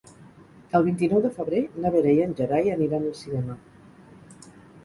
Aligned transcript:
El 0.79 0.85
vint-i-nou 0.87 1.21
de 1.25 1.31
febrer 1.35 1.59
na 1.83 1.91
Vera 1.97 2.13
i 2.21 2.23
en 2.25 2.33
Gerai 2.41 2.73
aniran 2.79 3.07
al 3.11 3.15
cinema. 3.23 3.63